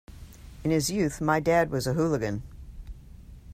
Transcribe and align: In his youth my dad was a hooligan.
In 0.63 0.71
his 0.71 0.89
youth 0.89 1.21
my 1.21 1.39
dad 1.39 1.69
was 1.69 1.85
a 1.85 1.93
hooligan. 1.93 2.41